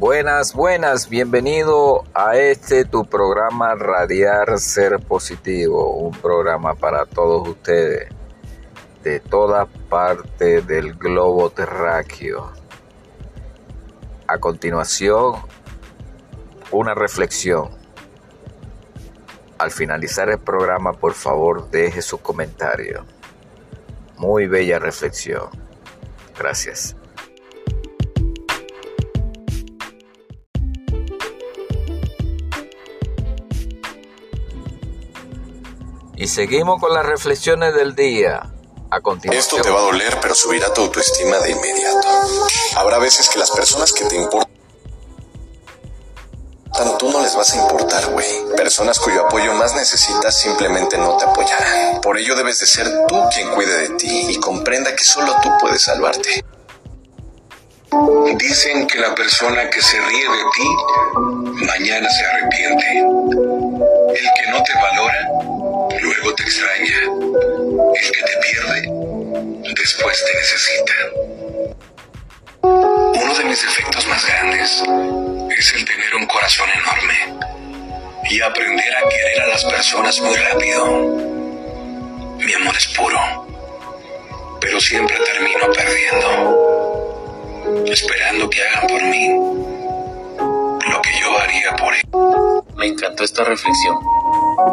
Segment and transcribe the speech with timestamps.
[0.00, 8.08] Buenas, buenas, bienvenido a este tu programa Radiar Ser Positivo, un programa para todos ustedes
[9.02, 12.50] de toda parte del globo terráqueo.
[14.26, 15.34] A continuación,
[16.70, 17.68] una reflexión.
[19.58, 23.04] Al finalizar el programa, por favor, deje su comentario.
[24.16, 25.50] Muy bella reflexión.
[26.38, 26.96] Gracias.
[36.20, 38.42] Y seguimos con las reflexiones del día.
[38.90, 39.40] A continuación.
[39.40, 42.06] Esto te va a doler, pero subirá tu autoestima de inmediato.
[42.76, 44.50] Habrá veces que las personas que te importan
[46.98, 48.26] tú no les vas a importar, güey.
[48.54, 52.02] Personas cuyo apoyo más necesitas simplemente no te apoyarán.
[52.02, 55.48] Por ello debes de ser tú quien cuide de ti y comprenda que solo tú
[55.58, 56.44] puedes salvarte.
[58.36, 63.19] Dicen que la persona que se ríe de ti, mañana se arrepiente.
[73.50, 74.80] Mis defectos más grandes
[75.58, 77.34] es el tener un corazón enorme
[78.30, 80.86] y aprender a querer a las personas muy rápido.
[82.38, 83.18] Mi amor es puro,
[84.60, 86.28] pero siempre termino perdiendo,
[87.86, 89.30] esperando que hagan por mí
[90.88, 92.64] lo que yo haría por ellos.
[92.76, 93.98] Me encantó esta reflexión.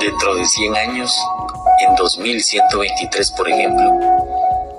[0.00, 1.16] Dentro de 100 años,
[1.86, 3.92] en 2123 por ejemplo,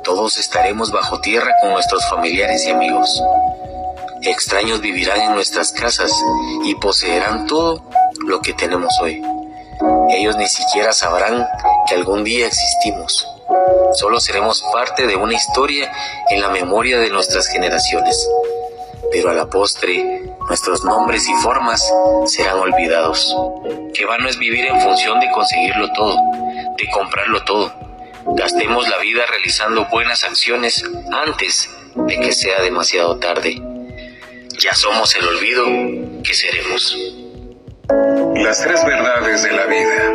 [0.03, 3.23] todos estaremos bajo tierra con nuestros familiares y amigos.
[4.25, 6.11] Extraños vivirán en nuestras casas
[6.63, 7.83] y poseerán todo
[8.25, 9.21] lo que tenemos hoy.
[10.09, 11.47] Ellos ni siquiera sabrán
[11.87, 13.27] que algún día existimos.
[13.93, 15.91] Solo seremos parte de una historia
[16.31, 18.27] en la memoria de nuestras generaciones.
[19.11, 21.87] Pero a la postre, nuestros nombres y formas
[22.25, 23.35] serán olvidados.
[23.93, 26.17] Que vano es vivir en función de conseguirlo todo,
[26.77, 27.71] de comprarlo todo.
[28.35, 33.74] Gastemos la vida realizando buenas acciones antes de que sea demasiado tarde.
[34.65, 35.63] Ya somos el olvido
[36.23, 36.97] que seremos.
[38.37, 40.11] Las tres verdades de la vida.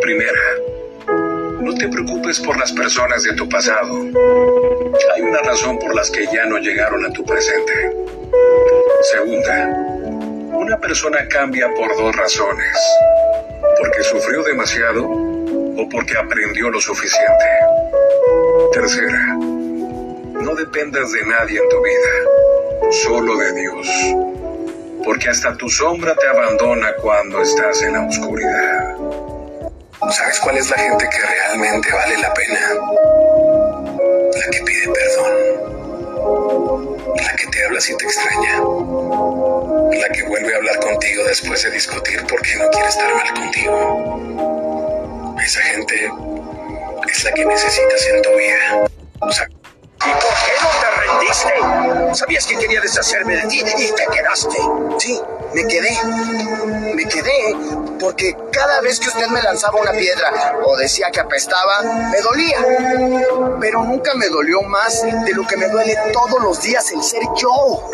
[0.00, 0.40] Primera,
[1.60, 3.94] no te preocupes por las personas de tu pasado.
[5.14, 7.92] Hay una razón por las que ya no llegaron a tu presente.
[9.12, 9.68] Segunda,
[10.52, 12.76] una persona cambia por dos razones.
[13.78, 17.44] Porque sufrió demasiado o porque aprendió lo suficiente.
[18.72, 22.33] Tercera, no dependas de nadie en tu vida,
[22.90, 23.86] solo de Dios.
[25.04, 28.96] Porque hasta tu sombra te abandona cuando estás en la oscuridad.
[30.10, 32.60] ¿Sabes cuál es la gente que realmente vale la pena?
[34.34, 35.32] La que pide perdón.
[37.16, 38.60] La que te habla si te extraña.
[39.98, 44.20] La que vuelve a hablar contigo después de discutir porque no quiere estar mal contigo.
[45.44, 46.10] Esa gente
[47.10, 48.86] es la que necesitas en tu vida.
[50.06, 52.14] ¿Y por qué no te rendiste?
[52.14, 54.56] Sabías que quería deshacerme de ti y te quedaste.
[54.98, 55.20] Sí,
[55.54, 55.90] me quedé.
[56.94, 57.56] Me quedé
[57.98, 62.58] porque cada vez que usted me lanzaba una piedra o decía que apestaba, me dolía.
[63.60, 67.22] Pero nunca me dolió más de lo que me duele todos los días el ser
[67.36, 67.90] yo.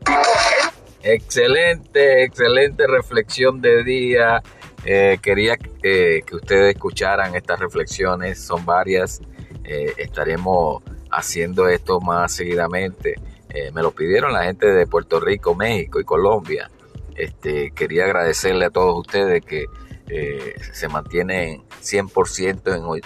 [0.00, 1.12] ¿Y por qué?
[1.14, 4.42] Excelente, excelente reflexión de día.
[4.86, 9.20] Eh, quería eh, que ustedes escucharan estas reflexiones, son varias.
[9.64, 10.82] Eh, estaremos
[11.14, 13.14] haciendo esto más seguidamente.
[13.48, 16.70] Eh, me lo pidieron la gente de Puerto Rico, México y Colombia.
[17.14, 19.66] Este, quería agradecerle a todos ustedes que
[20.08, 23.02] eh, se mantienen 100% en,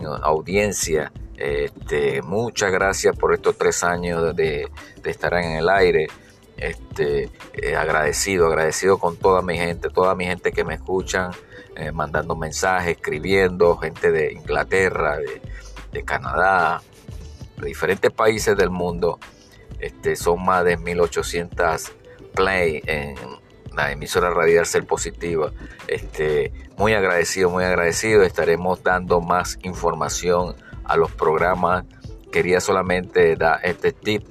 [0.00, 1.12] en, audiencia.
[1.36, 4.68] Este, muchas gracias por estos tres años de,
[5.04, 6.08] estar en el aire.
[6.56, 11.30] Este, eh, agradecido, agradecido con toda mi gente, toda mi gente que me escuchan,
[11.94, 15.16] mandando mensajes, escribiendo, gente de Inglaterra,
[15.90, 16.82] de Canadá,
[17.66, 19.18] diferentes países del mundo.
[19.78, 21.92] Este, son más de 1800
[22.34, 23.16] play en
[23.74, 25.52] la emisora radial Ser Positiva.
[25.86, 28.22] Este, muy agradecido, muy agradecido.
[28.22, 30.54] Estaremos dando más información
[30.84, 31.84] a los programas.
[32.30, 34.24] Quería solamente dar este tip.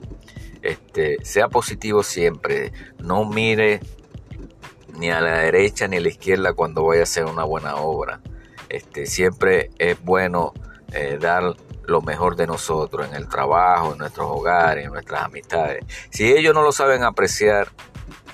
[0.62, 2.72] Este, sea positivo siempre.
[3.00, 3.80] No mire
[4.98, 8.22] ni a la derecha ni a la izquierda cuando vaya a hacer una buena obra.
[8.70, 10.54] Este, siempre es bueno
[10.94, 11.56] eh, dar
[11.92, 15.86] lo mejor de nosotros en el trabajo, en nuestros hogares, en nuestras amistades.
[16.10, 17.70] Si ellos no lo saben apreciar,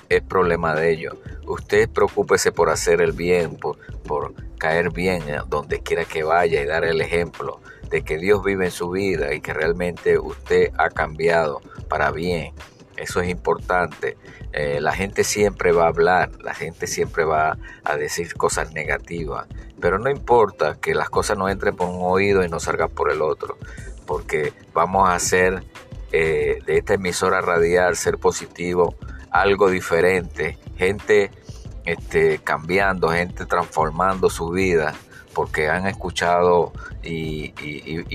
[0.09, 1.15] es problema de ellos.
[1.45, 6.65] Usted preocúpese por hacer el bien, por, por caer bien donde quiera que vaya y
[6.65, 7.59] dar el ejemplo
[7.89, 12.53] de que Dios vive en su vida y que realmente usted ha cambiado para bien.
[12.97, 14.17] Eso es importante.
[14.51, 19.47] Eh, la gente siempre va a hablar, la gente siempre va a decir cosas negativas,
[19.79, 23.11] pero no importa que las cosas no entren por un oído y no salgan por
[23.11, 23.57] el otro,
[24.05, 25.63] porque vamos a hacer
[26.11, 28.95] eh, de esta emisora radial ser positivo
[29.29, 31.29] algo diferente, gente
[31.85, 34.95] este, cambiando, gente transformando su vida
[35.37, 36.73] porque han escuchado
[37.03, 37.53] y,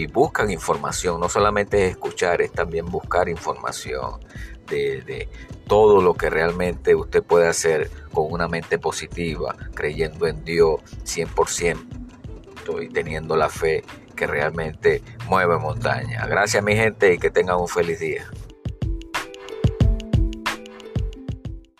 [0.08, 1.20] buscan información.
[1.20, 4.18] No solamente es escuchar, es también buscar información
[4.72, 5.28] de,
[5.66, 11.78] todo lo que realmente usted puede hacer con una mente positiva, creyendo en Dios 100%
[12.82, 13.84] y teniendo la fe
[14.14, 16.26] que realmente mueve montaña.
[16.26, 18.26] Gracias mi gente y que tengan un feliz día.